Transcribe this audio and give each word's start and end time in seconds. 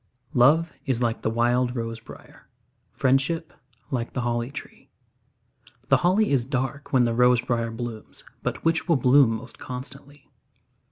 Love 0.33 0.73
is 0.87 0.99
like 1.03 1.21
the 1.21 1.29
wild 1.29 1.75
rose 1.75 1.99
briar; 1.99 2.49
Friendship 2.91 3.53
like 3.91 4.13
the 4.13 4.21
holly 4.21 4.49
tree. 4.49 4.89
The 5.89 5.97
holly 5.97 6.31
is 6.31 6.43
dark 6.43 6.91
when 6.91 7.03
the 7.03 7.13
rose 7.13 7.41
briar 7.41 7.69
blooms, 7.69 8.23
But 8.41 8.65
which 8.65 8.89
will 8.89 8.95
bloom 8.97 9.29
most 9.35 9.59
constantly? 9.59 10.27